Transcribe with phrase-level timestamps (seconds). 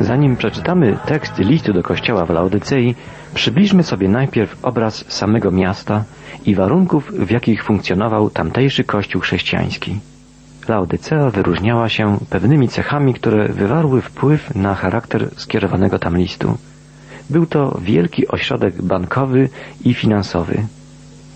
[0.00, 2.94] Zanim przeczytamy tekst listu do kościoła w Laodycei,
[3.34, 6.04] przybliżmy sobie najpierw obraz samego miasta
[6.46, 10.00] i warunków, w jakich funkcjonował tamtejszy kościół chrześcijański.
[10.68, 16.58] Laodycea wyróżniała się pewnymi cechami, które wywarły wpływ na charakter skierowanego tam listu.
[17.30, 19.48] Był to wielki ośrodek bankowy
[19.84, 20.62] i finansowy.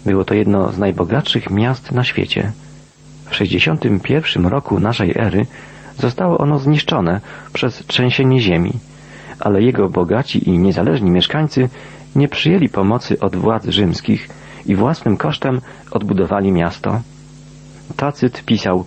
[0.06, 2.52] Było to jedno z najbogatszych miast na świecie.
[3.30, 5.46] W 61 roku naszej ery
[6.00, 7.20] Zostało ono zniszczone
[7.52, 8.72] przez trzęsienie ziemi,
[9.40, 11.68] ale jego bogaci i niezależni mieszkańcy
[12.16, 14.28] nie przyjęli pomocy od władz rzymskich
[14.66, 15.60] i własnym kosztem
[15.90, 17.00] odbudowali miasto.
[17.96, 18.84] Tacyt pisał,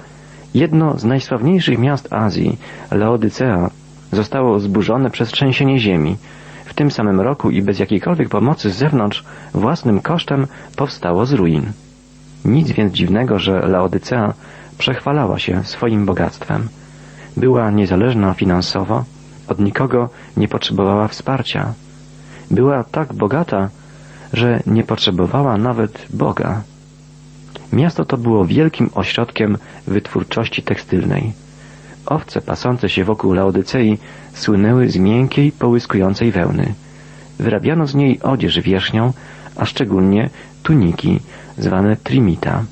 [0.54, 2.58] jedno z najsławniejszych miast Azji,
[2.92, 3.70] Laodycea,
[4.12, 6.18] zostało zburzone przez trzęsienie ziemi.
[6.66, 9.24] W tym samym roku i bez jakiejkolwiek pomocy z zewnątrz
[9.54, 11.72] własnym kosztem powstało z ruin.
[12.46, 14.34] Nic więc dziwnego, że Laodycea
[14.78, 16.70] przechwalała się swoim bogactwem.
[17.38, 19.04] Była niezależna finansowo,
[19.48, 21.74] od nikogo nie potrzebowała wsparcia.
[22.52, 23.70] Była tak bogata,
[24.34, 26.62] że nie potrzebowała nawet Boga.
[27.74, 31.34] Miasto to było wielkim ośrodkiem wytwórczości tekstylnej.
[32.06, 33.98] Owce pasące się wokół Laodycei
[34.34, 36.74] słynęły z miękkiej, połyskującej wełny.
[37.40, 39.14] Wyrabiano z niej odzież wierzchnią,
[39.56, 40.30] a szczególnie
[40.64, 41.20] tuniki,
[41.58, 42.64] zwane trimita.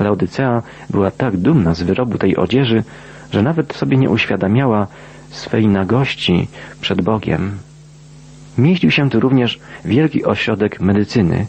[0.00, 2.84] Laodycea była tak dumna z wyrobu tej odzieży,
[3.32, 4.86] że nawet sobie nie uświadamiała
[5.30, 6.48] swej nagości
[6.80, 7.58] przed Bogiem.
[8.58, 11.46] Mieścił się tu również wielki ośrodek medycyny.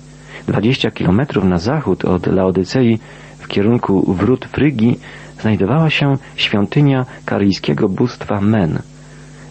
[0.48, 3.00] Dwadzieścia kilometrów na zachód od Laodycei
[3.40, 5.00] w kierunku wrót Frygii
[5.42, 8.80] znajdowała się świątynia karyjskiego bóstwa Men.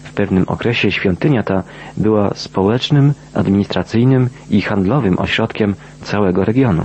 [0.03, 1.63] W pewnym okresie świątynia ta
[1.97, 6.83] była społecznym, administracyjnym i handlowym ośrodkiem całego regionu.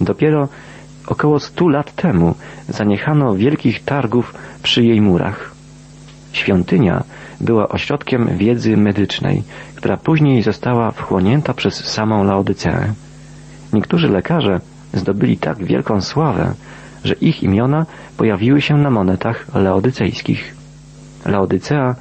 [0.00, 0.48] Dopiero
[1.06, 2.34] Około stu lat temu
[2.68, 5.52] zaniechano wielkich targów przy jej murach.
[6.32, 7.04] Świątynia
[7.40, 9.42] była ośrodkiem wiedzy medycznej,
[9.74, 12.92] która później została wchłonięta przez samą Laodyceę.
[13.72, 14.60] Niektórzy lekarze
[14.92, 16.54] zdobyli tak wielką sławę,
[17.04, 20.54] że ich imiona pojawiły się na monetach laodycejskich.
[21.26, 21.94] Laodycea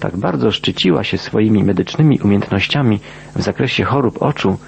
[0.00, 3.00] tak bardzo szczyciła się swoimi medycznymi umiejętnościami
[3.36, 4.58] w zakresie chorób oczu,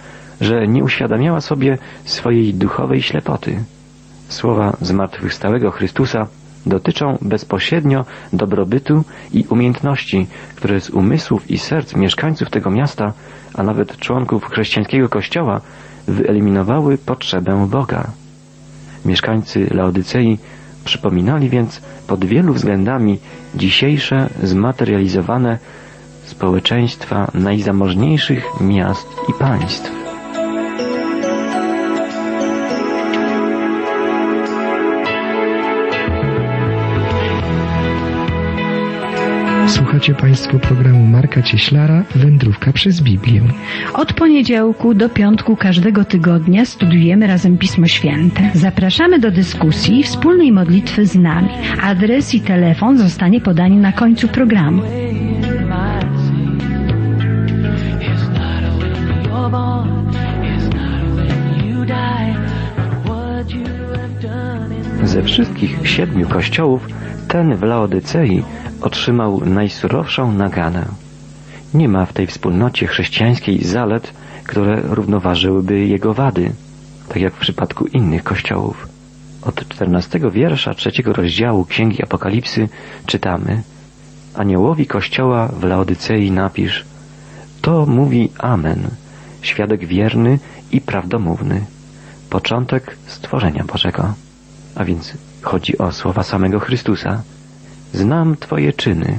[0.41, 3.65] że nie uświadamiała sobie swojej duchowej ślepoty.
[4.31, 6.27] Słowa zmartwychwstałego Chrystusa
[6.67, 10.27] dotyczą bezpośrednio dobrobytu i umiejętności,
[10.57, 13.13] które z umysłów i serc mieszkańców tego miasta,
[13.55, 15.61] a nawet członków chrześcijańskiego kościoła,
[16.09, 18.11] wyeliminowały potrzebę Boga.
[19.05, 20.39] Mieszkańcy Laodycei
[20.85, 23.19] przypominali więc pod wielu względami
[23.55, 25.59] dzisiejsze zmaterializowane
[26.25, 30.00] społeczeństwa najzamożniejszych miast i państw.
[40.00, 43.43] Słuchacie Państwo programu Marka Cieślara Wędrówka przez Biblię.
[43.94, 48.50] Od poniedziałku do piątku każdego tygodnia studiujemy razem Pismo Święte.
[48.55, 51.49] Zapraszamy do dyskusji i wspólnej modlitwy z nami.
[51.83, 54.83] Adres i telefon zostanie podany na końcu programu.
[65.05, 66.88] Ze wszystkich siedmiu kościołów
[67.28, 68.43] ten w Laodycei
[68.81, 70.87] otrzymał najsurowszą naganę.
[71.75, 74.13] Nie ma w tej wspólnocie chrześcijańskiej zalet,
[74.45, 76.53] które równoważyłyby jego wady,
[77.09, 78.89] tak jak w przypadku innych kościołów.
[79.43, 82.69] Od czternastego wiersza trzeciego rozdziału Księgi Apokalipsy
[83.07, 83.63] czytamy
[84.35, 86.85] Aniołowi Kościoła w Laodycei napisz
[87.61, 88.89] To mówi Amen,
[89.43, 90.39] świadek wierny
[90.73, 91.65] i prawdomówny,
[92.31, 94.15] początek stworzenia Bożego.
[94.75, 95.12] A więc
[95.43, 97.23] chodzi o słowa samego Chrystusa.
[97.95, 99.19] Znam Twoje czyny,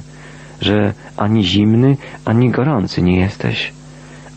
[0.61, 3.73] że ani zimny, ani gorący nie jesteś.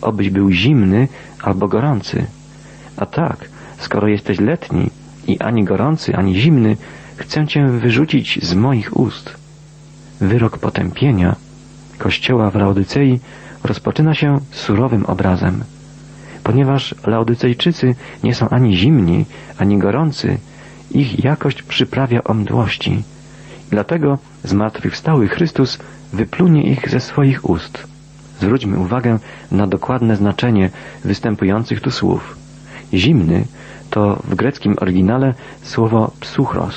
[0.03, 1.09] Obyś był zimny
[1.43, 2.27] albo gorący.
[2.97, 4.91] A tak, skoro jesteś letni
[5.27, 6.77] i ani gorący, ani zimny,
[7.17, 9.35] chcę Cię wyrzucić z moich ust.
[10.21, 11.37] Wyrok potępienia
[11.99, 13.21] Kościoła w Laodycei
[13.65, 15.65] rozpoczyna się surowym obrazem.
[16.43, 17.95] Ponieważ Laodycejczycy
[18.25, 19.25] nie są ani zimni,
[19.59, 20.39] ani gorący,
[20.91, 23.03] ich jakość przyprawia o mdłości.
[23.75, 25.79] Dlatego zmartwychwstały Chrystus
[26.13, 27.87] wyplunie ich ze swoich ust.
[28.41, 29.19] Zwróćmy uwagę
[29.51, 30.71] na dokładne znaczenie
[31.05, 32.37] występujących tu słów.
[32.93, 33.47] Zimny
[33.91, 36.75] to w greckim oryginale słowo psuchros,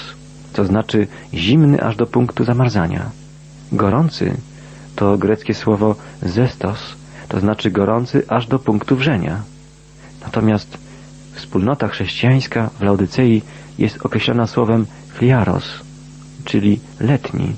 [0.53, 3.09] co znaczy zimny aż do punktu zamarzania.
[3.71, 4.37] Gorący
[4.95, 6.95] to greckie słowo zestos,
[7.27, 9.41] to znaczy gorący aż do punktu wrzenia.
[10.21, 10.77] Natomiast
[11.33, 13.41] wspólnota chrześcijańska w Laudycei
[13.77, 15.86] jest określona słowem fliaros,
[16.47, 17.55] czyli letni.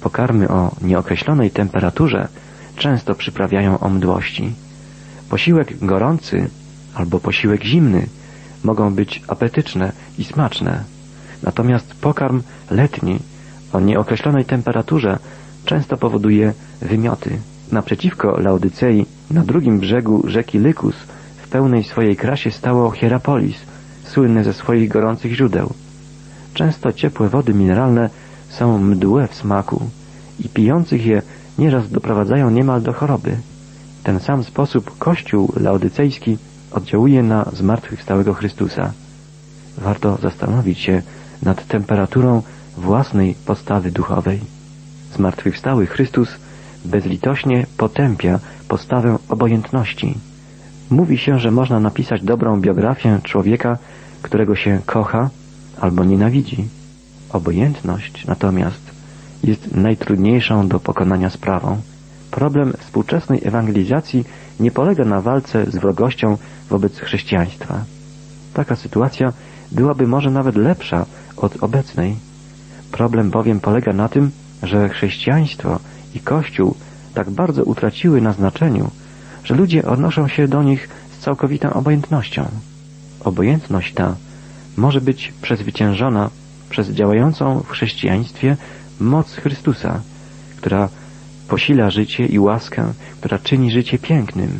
[0.00, 2.28] Pokarmy o nieokreślonej temperaturze
[2.76, 4.52] często przyprawiają o mdłości.
[5.30, 6.50] Posiłek gorący
[6.94, 8.06] albo posiłek zimny
[8.64, 10.84] mogą być apetyczne i smaczne.
[11.42, 13.18] Natomiast pokarm letni
[13.72, 15.18] o nieokreślonej temperaturze
[15.64, 17.30] często powoduje wymioty.
[17.72, 20.96] Naprzeciwko Laodycei, na drugim brzegu rzeki Lykus,
[21.36, 23.56] w pełnej swojej krasie stało Hierapolis,
[24.04, 25.74] słynne ze swoich gorących źródeł.
[26.56, 28.10] Często ciepłe wody mineralne
[28.48, 29.90] są mdłe w smaku
[30.40, 31.22] i pijących je
[31.58, 33.36] nieraz doprowadzają niemal do choroby.
[34.00, 36.38] W ten sam sposób Kościół laodycejski
[36.72, 38.92] oddziałuje na zmartwychwstałego Chrystusa.
[39.78, 41.02] Warto zastanowić się
[41.42, 42.42] nad temperaturą
[42.76, 44.40] własnej postawy duchowej.
[45.14, 46.28] Zmartwychwstały Chrystus
[46.84, 48.38] bezlitośnie potępia
[48.68, 50.18] postawę obojętności.
[50.90, 53.78] Mówi się, że można napisać dobrą biografię człowieka,
[54.22, 55.30] którego się kocha
[55.80, 56.68] albo nienawidzi.
[57.32, 58.80] Obojętność natomiast
[59.44, 61.80] jest najtrudniejszą do pokonania sprawą.
[62.30, 64.24] Problem współczesnej ewangelizacji
[64.60, 66.36] nie polega na walce z wrogością
[66.70, 67.84] wobec chrześcijaństwa.
[68.54, 69.32] Taka sytuacja
[69.72, 71.06] byłaby może nawet lepsza
[71.36, 72.16] od obecnej.
[72.92, 74.30] Problem bowiem polega na tym,
[74.62, 75.78] że chrześcijaństwo
[76.14, 76.74] i Kościół
[77.14, 78.90] tak bardzo utraciły na znaczeniu,
[79.44, 80.88] że ludzie odnoszą się do nich
[81.18, 82.48] z całkowitą obojętnością.
[83.24, 84.16] Obojętność ta
[84.76, 86.30] może być przezwyciężona
[86.70, 88.56] przez działającą w chrześcijaństwie
[89.00, 90.00] moc Chrystusa,
[90.56, 90.88] która
[91.48, 94.50] posila życie i łaskę, która czyni życie pięknym.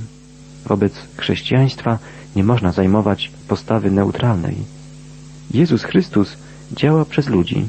[0.66, 1.98] Wobec chrześcijaństwa
[2.36, 4.56] nie można zajmować postawy neutralnej.
[5.50, 6.36] Jezus Chrystus
[6.72, 7.68] działa przez ludzi.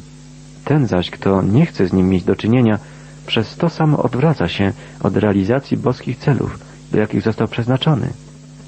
[0.65, 2.79] Ten zaś, kto nie chce z nim mieć do czynienia,
[3.27, 4.73] przez to samo odwraca się
[5.03, 6.59] od realizacji boskich celów,
[6.91, 8.09] do jakich został przeznaczony.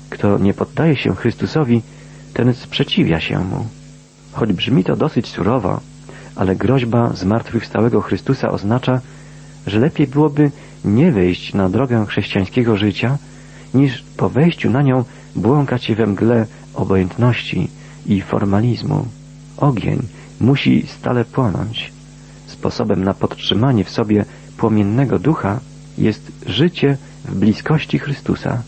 [0.09, 1.81] Kto nie poddaje się Chrystusowi,
[2.33, 3.65] ten sprzeciwia się mu.
[4.31, 5.79] Choć brzmi to dosyć surowo,
[6.35, 9.01] ale groźba zmartwychwstałego Chrystusa oznacza,
[9.67, 10.51] że lepiej byłoby
[10.85, 13.17] nie wejść na drogę chrześcijańskiego życia,
[13.73, 15.03] niż po wejściu na nią
[15.35, 17.69] błąkać się we mgle obojętności
[18.05, 19.05] i formalizmu.
[19.57, 20.01] Ogień
[20.39, 21.91] musi stale płonąć.
[22.47, 24.25] Sposobem na podtrzymanie w sobie
[24.57, 25.59] płomiennego ducha
[25.97, 28.61] jest życie w bliskości Chrystusa.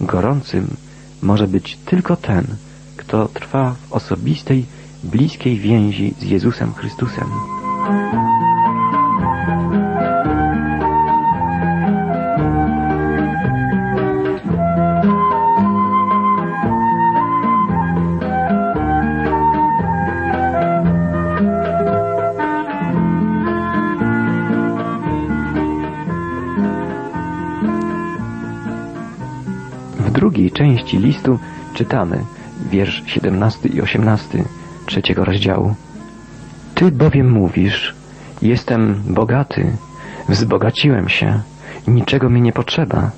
[0.00, 0.76] Gorącym
[1.22, 2.44] może być tylko ten,
[3.10, 4.66] kto trwa w osobistej,
[5.04, 7.24] bliskiej więzi z Jezusem Chrystusem.
[30.10, 31.38] drugiej części listu
[31.74, 32.24] czytamy
[32.70, 34.44] wiersz 17 i 18
[34.86, 35.74] trzeciego rozdziału.
[36.74, 37.94] Ty bowiem mówisz,
[38.42, 39.76] jestem bogaty,
[40.28, 41.40] wzbogaciłem się,
[41.88, 43.10] niczego mi nie potrzeba,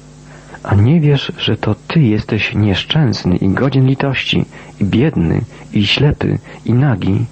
[0.62, 4.44] a nie wiesz, że to Ty jesteś nieszczęsny i godzien litości,
[4.81, 5.41] i biedny,
[5.73, 7.27] i ślepy, i nagi.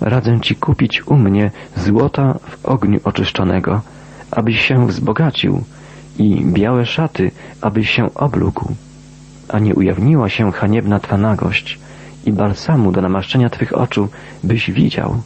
[0.00, 3.80] Radzę Ci kupić u mnie złota w ogniu oczyszczonego,
[4.30, 5.64] abyś się wzbogacił,
[6.18, 7.30] i białe szaty,
[7.60, 8.74] abyś się oblógł,
[9.48, 11.78] a nie ujawniła się haniebna Twa nagość
[12.26, 14.08] i balsamu do namaszczenia Twych oczu,
[14.44, 15.22] byś widział.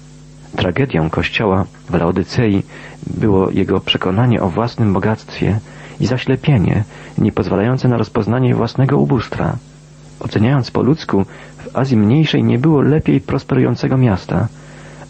[0.57, 2.63] Tragedią Kościoła w Laodycei
[3.07, 5.59] było jego przekonanie o własnym bogactwie
[6.01, 6.85] i zaślepienie,
[7.19, 9.57] nie pozwalające na rozpoznanie własnego ubóstwa.
[10.21, 11.25] Oceniając po ludzku,
[11.59, 14.49] w Azji Mniejszej nie było lepiej prosperującego miasta,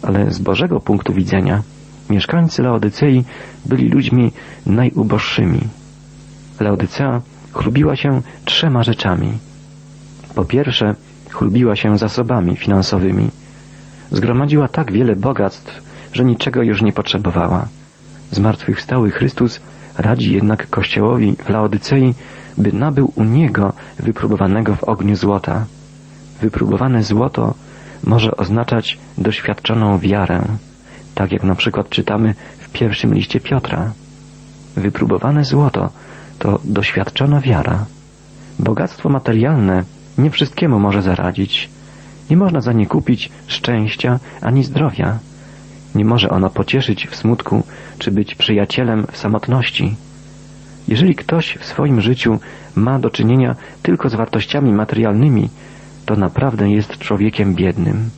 [0.01, 1.61] ale z Bożego punktu widzenia
[2.09, 3.23] Mieszkańcy Laodycei
[3.65, 4.31] byli ludźmi
[4.65, 5.59] najuboższymi.
[6.59, 7.21] Laodycea
[7.53, 9.37] chlubiła się trzema rzeczami.
[10.35, 10.95] Po pierwsze,
[11.29, 13.29] chlubiła się zasobami finansowymi.
[14.11, 15.81] Zgromadziła tak wiele bogactw,
[16.13, 17.67] że niczego już nie potrzebowała.
[18.31, 19.59] Zmartwychwstały Chrystus
[19.97, 22.13] radzi jednak Kościołowi w Laodycei,
[22.57, 25.65] by nabył u Niego wypróbowanego w ogniu złota.
[26.41, 27.53] Wypróbowane złoto
[28.03, 30.41] może oznaczać doświadczoną wiarę,
[31.15, 33.91] tak jak na przykład czytamy w pierwszym liście Piotra.
[34.75, 35.89] Wypróbowane złoto
[36.43, 37.85] to doświadczona wiara.
[38.59, 39.83] Bogactwo materialne
[40.17, 41.69] nie wszystkiemu może zaradzić.
[42.29, 45.19] Nie można za nie kupić szczęścia ani zdrowia.
[45.95, 47.63] Nie może ono pocieszyć w smutku
[47.99, 49.95] czy być przyjacielem w samotności.
[50.87, 52.39] Jeżeli ktoś w swoim życiu
[52.75, 55.49] ma do czynienia tylko z wartościami materialnymi,
[56.05, 58.09] to naprawdę jest człowiekiem biednym.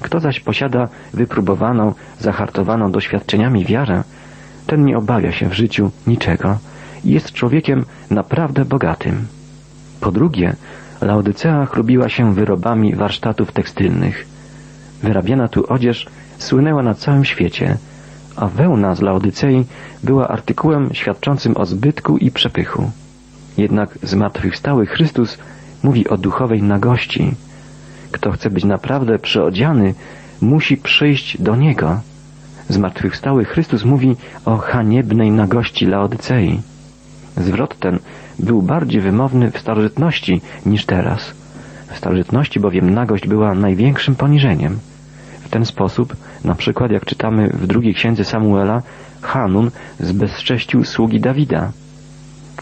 [0.00, 4.02] Kto zaś posiada wypróbowaną, zahartowaną doświadczeniami wiarę,
[4.66, 6.58] ten nie obawia się w życiu niczego
[7.04, 9.26] jest człowiekiem naprawdę bogatym.
[10.00, 10.56] Po drugie,
[11.00, 14.26] Laodycea chlubiła się wyrobami warsztatów tekstylnych.
[15.02, 16.06] Wyrabiana tu odzież
[16.38, 17.76] słynęła na całym świecie,
[18.36, 19.64] a wełna z Laodycei
[20.04, 22.90] była artykułem świadczącym o zbytku i przepychu.
[23.58, 25.38] Jednak zmartwychwstały Chrystus
[25.82, 27.34] mówi o duchowej nagości.
[28.12, 29.94] Kto chce być naprawdę przyodziany,
[30.40, 32.00] musi przyjść do Niego.
[32.68, 36.60] Zmartwychwstały Chrystus mówi o haniebnej nagości Laodycei.
[37.40, 37.98] Zwrot ten
[38.38, 41.32] był bardziej wymowny w starożytności niż teraz.
[41.92, 44.78] W starożytności bowiem nagość była największym poniżeniem.
[45.40, 48.82] W ten sposób, na przykład jak czytamy w drugiej księdze Samuela,
[49.20, 51.72] Hanun zbezcześcił sługi Dawida.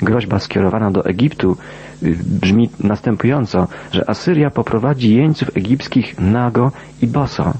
[0.02, 1.56] Groźba skierowana do Egiptu
[2.02, 7.52] y, brzmi następująco, że Asyria poprowadzi jeńców egipskich nago i boso.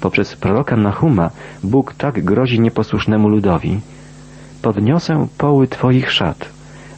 [0.00, 1.30] Poprzez proroka Nahuma
[1.62, 3.80] Bóg tak grozi nieposłusznemu ludowi.
[4.62, 6.48] Podniosę poły Twoich szat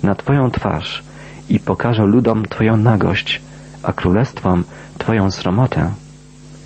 [0.02, 1.02] na Twoją twarz
[1.49, 3.40] i pokażę ludom Twoją nagość,
[3.83, 4.64] a królestwom
[4.99, 5.90] Twoją sromotę.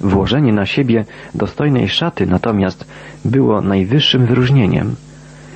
[0.01, 2.85] Włożenie na siebie dostojnej szaty natomiast
[3.25, 4.95] było najwyższym wyróżnieniem.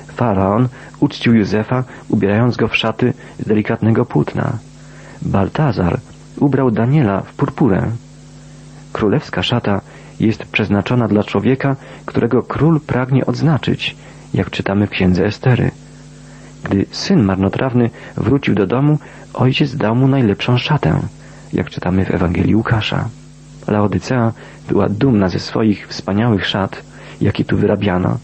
[0.07, 0.67] Faraon
[0.99, 4.57] uczcił Józefa, ubierając go w szaty z delikatnego płótna.
[5.21, 5.99] Baltazar
[6.39, 7.91] ubrał Daniela w purpurę.
[8.93, 9.81] Królewska szata
[10.19, 13.95] jest przeznaczona dla człowieka, którego król pragnie odznaczyć,
[14.33, 15.71] jak czytamy w księdze Estery.
[16.63, 18.99] Gdy syn marnotrawny wrócił do domu,
[19.33, 20.99] ojciec dał mu najlepszą szatę,
[21.53, 23.09] jak czytamy w Ewangelii Łukasza.
[23.67, 24.33] Laodycea
[24.67, 26.83] była dumna ze swoich wspaniałych szat,
[27.21, 28.17] jakie tu wyrabiano,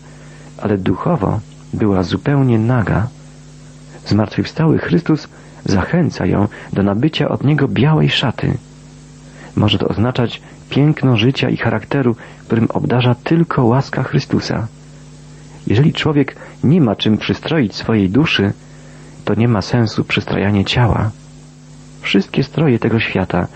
[0.61, 1.39] ale duchowo
[1.73, 3.07] była zupełnie naga.
[4.05, 5.27] Zmartwychwstały Chrystus
[5.65, 8.57] zachęca ją do nabycia od Niego białej szaty.
[9.55, 14.67] Może to oznaczać piękno życia i charakteru, którym obdarza tylko łaska Chrystusa.
[15.67, 18.53] Jeżeli człowiek nie ma czym przystroić swojej duszy,
[19.25, 21.11] to nie ma sensu przystrajanie ciała.
[22.01, 23.47] Wszystkie stroje tego świata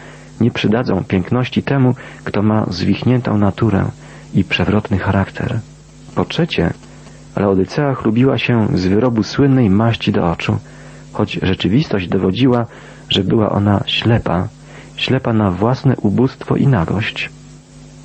[0.41, 3.85] nie przydadzą piękności temu, kto ma zwichniętą naturę
[4.33, 5.59] i przewrotny charakter.
[6.15, 6.73] Po trzecie,
[7.35, 10.57] Laodycea chlubiła się z wyrobu słynnej maści do oczu,
[11.13, 12.65] choć rzeczywistość dowodziła,
[13.09, 14.47] że była ona ślepa,
[14.95, 17.29] ślepa na własne ubóstwo i nagość.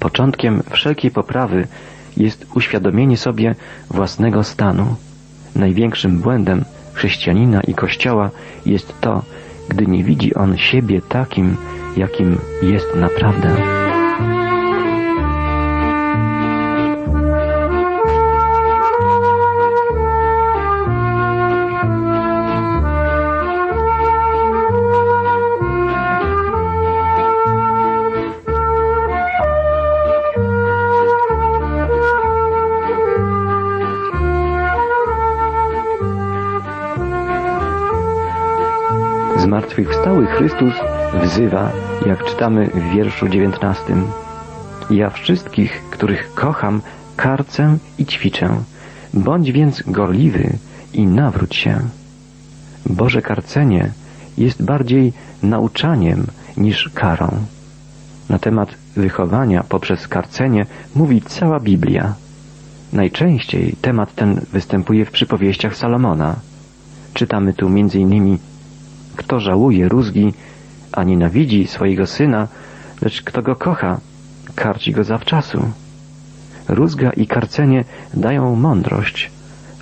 [0.01, 1.67] Początkiem wszelkiej poprawy
[2.17, 3.55] jest uświadomienie sobie
[3.91, 4.97] własnego stanu.
[5.57, 8.31] Największym błędem chrześcijanina i Kościoła
[8.67, 9.23] jest to,
[9.69, 11.57] gdy nie widzi on siebie takim,
[11.97, 13.84] jakim jest naprawdę.
[40.45, 40.75] Chrystus
[41.23, 41.73] wzywa,
[42.07, 44.05] jak czytamy w wierszu dziewiętnastym.
[44.91, 46.83] Ja wszystkich, których kocham,
[47.17, 48.57] karcę i ćwiczę.
[49.15, 50.53] Bądź więc gorliwy
[50.93, 51.81] i nawróć się.
[52.87, 53.91] Boże karcenie
[54.39, 57.29] jest bardziej nauczaniem niż karą.
[58.29, 62.15] Na temat wychowania poprzez karcenie mówi cała Biblia.
[62.93, 66.37] Najczęściej temat ten występuje w przypowieściach Salomona.
[67.15, 68.39] Czytamy tu m.in.
[69.17, 70.33] Kto żałuje rózgi,
[70.93, 72.49] a nienawidzi swojego syna,
[73.03, 74.01] lecz kto go kocha,
[74.55, 75.71] karci go zawczasu.
[76.69, 79.31] Rózga i karcenie dają mądrość,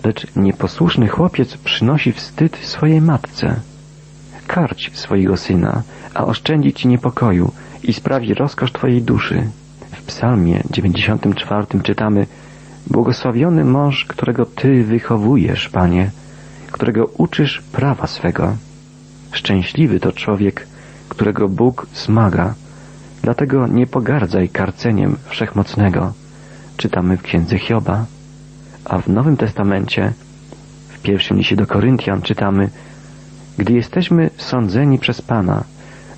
[0.05, 3.61] lecz nieposłuszny chłopiec przynosi wstyd swojej matce.
[4.47, 5.83] Karć swojego syna,
[6.15, 9.49] a oszczędzi ci niepokoju i sprawi rozkosz twojej duszy.
[9.93, 12.27] W psalmie 94 czytamy
[12.87, 16.11] Błogosławiony mąż, którego Ty wychowujesz, Panie,
[16.73, 18.57] którego uczysz prawa swego.
[19.33, 20.67] Szczęśliwy to człowiek,
[21.09, 22.55] którego Bóg smaga.
[23.23, 26.13] Dlatego nie pogardzaj karceniem Wszechmocnego.
[26.77, 28.07] Czytamy w księdze Hioba.
[28.85, 30.13] A w Nowym Testamencie,
[30.89, 32.71] w pierwszym liście do Koryntian czytamy
[33.59, 35.65] Gdy jesteśmy sądzeni przez Pana,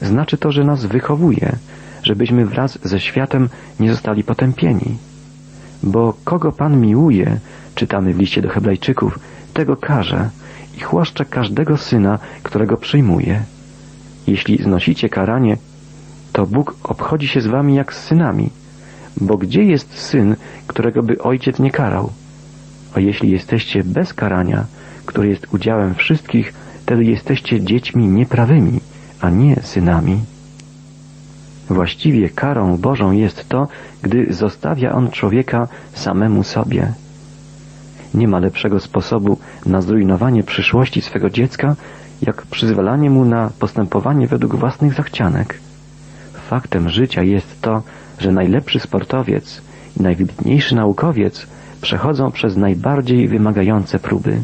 [0.02, 1.56] znaczy to, że nas wychowuje,
[2.02, 3.48] żebyśmy wraz ze światem
[3.80, 4.96] nie zostali potępieni.
[5.82, 7.38] Bo kogo Pan miłuje,
[7.74, 9.18] czytamy w liście do Hebrajczyków,
[9.54, 10.30] tego karze
[10.76, 13.42] i chłaszcza każdego syna, którego przyjmuje.
[14.26, 15.56] Jeśli znosicie karanie,
[16.32, 18.50] to Bóg obchodzi się z wami jak z synami.
[19.16, 22.12] Bo gdzie jest syn, którego by ojciec nie karał?
[22.94, 24.64] A jeśli jesteście bez karania,
[25.06, 28.80] które jest udziałem wszystkich, wtedy jesteście dziećmi nieprawymi,
[29.20, 30.20] a nie synami.
[31.70, 33.68] Właściwie karą Bożą jest to,
[34.02, 36.92] gdy zostawia on człowieka samemu sobie.
[38.14, 41.76] Nie ma lepszego sposobu na zrujnowanie przyszłości swego dziecka,
[42.22, 45.58] jak przyzwalanie mu na postępowanie według własnych zachcianek.
[46.48, 47.82] Faktem życia jest to,
[48.18, 49.62] że najlepszy sportowiec
[50.00, 51.46] i najwybitniejszy naukowiec
[51.80, 54.42] przechodzą przez najbardziej wymagające próby.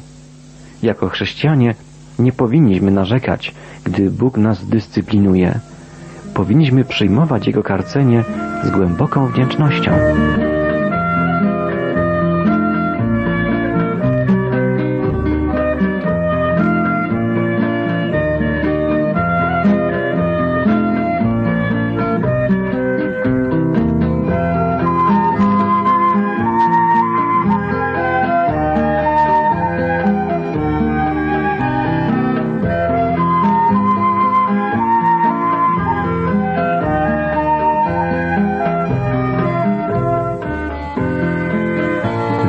[0.82, 1.74] Jako chrześcijanie
[2.18, 5.60] nie powinniśmy narzekać, gdy Bóg nas dyscyplinuje.
[6.34, 8.24] Powinniśmy przyjmować Jego karcenie
[8.64, 9.90] z głęboką wdzięcznością.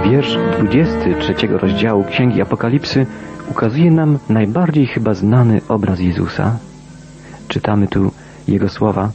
[0.04, 3.06] Wiersz 23 rozdziału Księgi Apokalipsy
[3.52, 6.58] ukazuje nam najbardziej chyba znany obraz Jezusa.
[7.48, 8.12] Czytamy tu
[8.48, 9.12] Jego słowa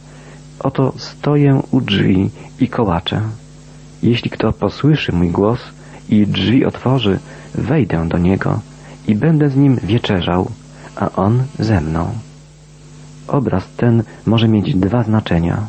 [0.59, 2.29] Oto stoję u drzwi
[2.59, 3.21] i kołaczę.
[4.03, 5.59] Jeśli kto posłyszy mój głos
[6.09, 7.19] i drzwi otworzy,
[7.55, 8.59] wejdę do niego
[9.07, 10.51] i będę z nim wieczerzał,
[10.95, 12.09] a on ze mną.
[13.27, 15.67] Obraz ten może mieć dwa znaczenia.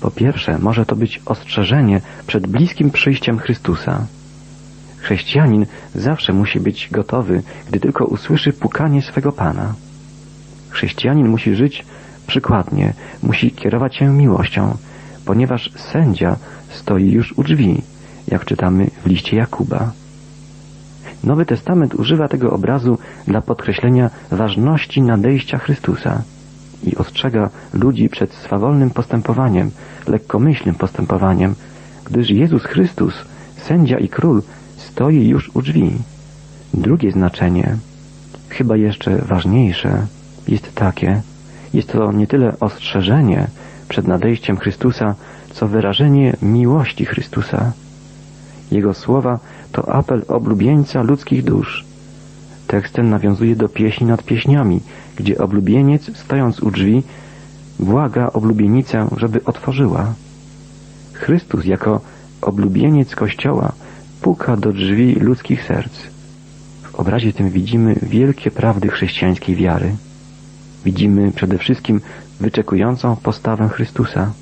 [0.00, 4.06] Po pierwsze, może to być ostrzeżenie przed bliskim przyjściem Chrystusa.
[4.96, 9.74] Chrześcijanin zawsze musi być gotowy, gdy tylko usłyszy pukanie swego Pana.
[10.70, 11.84] Chrześcijanin musi żyć
[12.26, 12.92] przykładnie,
[13.22, 14.76] musi kierować się miłością,
[15.24, 16.36] ponieważ sędzia
[16.68, 17.82] stoi już u drzwi,
[18.28, 19.92] jak czytamy w liście Jakuba.
[21.24, 26.22] Nowy Testament używa tego obrazu dla podkreślenia ważności nadejścia Chrystusa
[26.84, 29.70] i ostrzega ludzi przed swawolnym postępowaniem,
[30.06, 31.54] lekkomyślnym postępowaniem,
[32.04, 33.14] gdyż Jezus Chrystus,
[33.56, 34.42] sędzia i król,
[34.76, 35.92] stoi już u drzwi.
[36.74, 37.76] Drugie znaczenie,
[38.48, 40.06] chyba jeszcze ważniejsze,
[40.48, 41.22] jest takie,
[41.74, 43.46] jest to nie tyle ostrzeżenie
[43.88, 45.14] przed nadejściem Chrystusa,
[45.52, 47.72] co wyrażenie miłości Chrystusa.
[48.70, 49.38] Jego słowa
[49.72, 51.84] to apel oblubieńca ludzkich dusz.
[52.66, 54.80] Tekst ten nawiązuje do pieśni nad pieśniami,
[55.20, 57.02] gdzie oblubieniec, stojąc u drzwi,
[57.78, 60.14] błaga oblubienicę, żeby otworzyła.
[61.12, 62.00] Chrystus jako
[62.42, 63.72] oblubieniec Kościoła
[64.20, 65.92] puka do drzwi ludzkich serc.
[66.82, 69.96] W obrazie tym widzimy wielkie prawdy chrześcijańskiej wiary.
[70.84, 72.00] Widzimy przede wszystkim
[72.40, 74.32] wyczekującą postawę Chrystusa.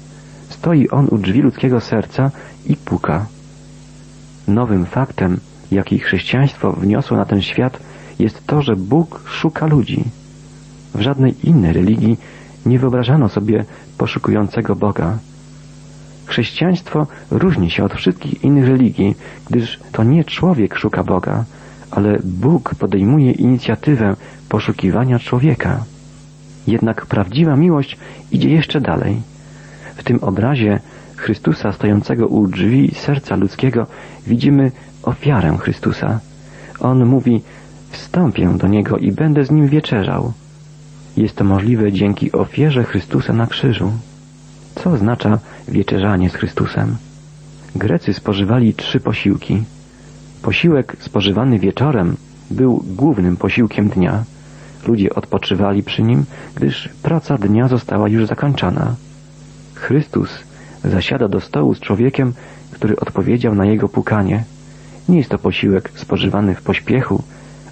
[0.49, 2.31] Stoi On u drzwi ludzkiego serca
[2.67, 3.27] i puka.
[4.49, 7.79] Nowym faktem, jaki chrześcijaństwo wniosło na ten świat,
[8.19, 10.05] jest to, że Bóg szuka ludzi.
[10.95, 12.19] W żadnej innej religii
[12.67, 13.65] nie wyobrażano sobie
[13.99, 15.19] poszukującego Boga.
[16.27, 19.17] Chrześcijaństwo różni się od wszystkich innych religii,
[19.51, 21.45] gdyż to nie człowiek szuka Boga,
[21.91, 24.17] ale Bóg podejmuje inicjatywę
[24.49, 25.85] poszukiwania człowieka.
[26.67, 27.97] Jednak prawdziwa miłość
[28.33, 29.23] idzie jeszcze dalej.
[29.97, 30.81] W tym obrazie
[31.17, 33.87] Chrystusa stojącego u drzwi serca ludzkiego
[34.27, 34.73] widzimy
[35.03, 36.21] ofiarę Chrystusa.
[36.81, 37.43] On mówi,
[37.91, 40.33] wstąpię do Niego i będę z Nim wieczerzał.
[41.19, 43.93] Jest to możliwe dzięki ofierze Chrystusa na krzyżu.
[44.75, 46.97] Co oznacza wieczerzanie z Chrystusem?
[47.77, 49.63] Grecy spożywali trzy posiłki.
[50.43, 52.17] Posiłek spożywany wieczorem
[52.51, 54.25] był głównym posiłkiem dnia.
[54.87, 58.95] Ludzie odpoczywali przy nim, gdyż praca dnia została już zakończona.
[59.75, 60.31] Chrystus
[60.85, 62.33] zasiada do stołu z człowiekiem,
[62.71, 64.45] który odpowiedział na jego pukanie.
[65.09, 67.23] Nie jest to posiłek spożywany w pośpiechu,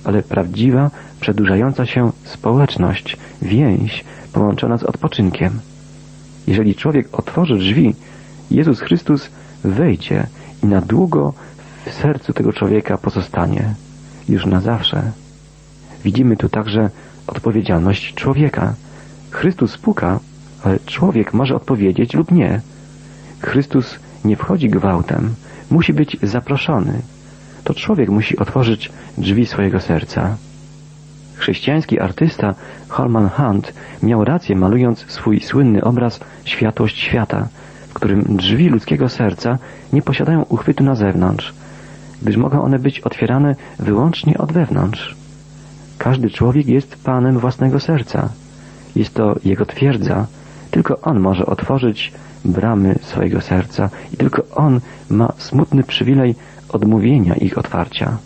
[0.07, 0.91] ale prawdziwa,
[1.21, 5.61] przedłużająca się społeczność, więź połączona z odpoczynkiem.
[6.47, 7.95] Jeżeli człowiek otworzy drzwi,
[8.51, 9.31] Jezus Chrystus
[9.65, 10.27] wejdzie
[10.63, 11.33] i na długo
[11.87, 13.75] w sercu tego człowieka pozostanie,
[14.29, 15.13] już na zawsze.
[16.05, 16.91] Widzimy tu także
[17.27, 18.75] odpowiedzialność człowieka.
[19.31, 20.21] Chrystus puka,
[20.65, 22.61] ale człowiek może odpowiedzieć lub nie.
[23.41, 25.35] Chrystus nie wchodzi gwałtem,
[25.71, 27.03] musi być zaproszony.
[27.67, 30.37] To człowiek musi otworzyć drzwi swojego serca.
[31.35, 32.55] Chrześcijański artysta
[32.89, 37.49] Holman Hunt miał rację malując swój słynny obraz Światłość świata,
[37.89, 39.59] w którym drzwi ludzkiego serca
[39.93, 41.55] nie posiadają uchwytu na zewnątrz,
[42.23, 45.17] gdyż mogą one być otwierane wyłącznie od wewnątrz.
[45.99, 48.29] Każdy człowiek jest panem własnego serca.
[48.97, 50.27] Jest to jego twierdza.
[50.71, 52.13] Tylko on może otworzyć
[52.45, 56.35] bramy swojego serca i tylko on ma smutny przywilej
[56.77, 58.17] odmówienia ich otwarcia.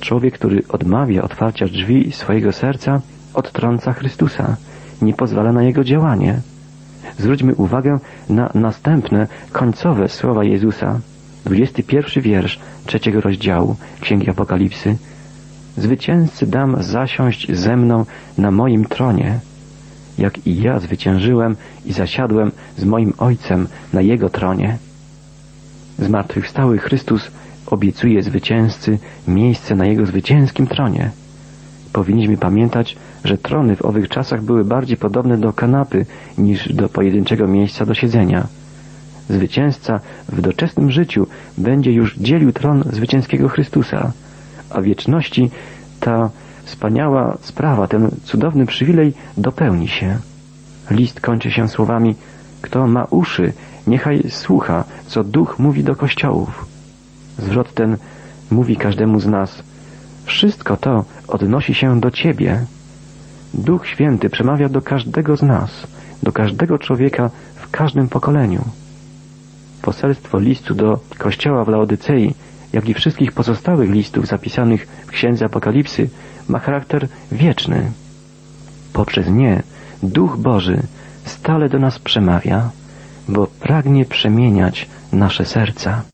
[0.00, 3.00] Człowiek, który odmawia otwarcia drzwi swojego serca,
[3.34, 4.56] odtrąca Chrystusa,
[5.02, 6.40] nie pozwala na jego działanie.
[7.18, 11.00] Zwróćmy uwagę na następne, końcowe słowa Jezusa.
[11.44, 14.96] 21 wiersz trzeciego rozdziału Księgi Apokalipsy.
[15.76, 18.04] Zwycięzcy dam zasiąść ze mną
[18.38, 19.38] na moim tronie,
[20.18, 24.78] jak i ja zwyciężyłem i zasiadłem z moim Ojcem na Jego tronie.
[25.98, 27.30] Zmartwychwstały Chrystus
[27.66, 28.98] obiecuje zwycięzcy
[29.28, 31.10] miejsce na jego zwycięskim tronie.
[31.92, 36.06] Powinniśmy pamiętać, że trony w owych czasach były bardziej podobne do kanapy
[36.38, 38.46] niż do pojedynczego miejsca do siedzenia.
[39.28, 41.26] Zwycięzca w doczesnym życiu
[41.58, 44.12] będzie już dzielił tron zwycięskiego Chrystusa,
[44.70, 45.50] a wieczności
[46.00, 46.30] ta
[46.64, 50.18] wspaniała sprawa, ten cudowny przywilej dopełni się.
[50.90, 52.14] List kończy się słowami
[52.62, 53.52] Kto ma uszy,
[53.86, 56.73] niechaj słucha, co Duch mówi do kościołów.
[57.38, 57.96] Zwrot ten
[58.50, 59.62] mówi każdemu z nas.
[60.24, 62.66] Wszystko to odnosi się do Ciebie.
[63.54, 65.86] Duch Święty przemawia do każdego z nas,
[66.22, 68.64] do każdego człowieka w każdym pokoleniu.
[69.82, 72.34] Poselstwo listu do kościoła w Laodycei,
[72.72, 76.08] jak i wszystkich pozostałych listów zapisanych w Księdze Apokalipsy,
[76.48, 77.92] ma charakter wieczny.
[78.92, 79.62] Poprzez nie
[80.02, 80.82] Duch Boży
[81.24, 82.70] stale do nas przemawia,
[83.28, 86.13] bo pragnie przemieniać nasze serca.